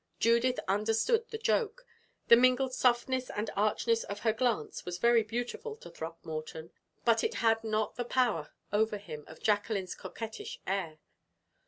[0.19, 1.85] Judith understood the joke.
[2.27, 6.71] The mingled softness and archness of her glance was very beautiful to Throckmorton,
[7.05, 10.97] but it had not the power over him of Jacqueline's coquettish air.